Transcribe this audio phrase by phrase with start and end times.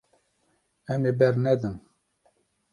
[0.93, 1.75] Em ê bernedin.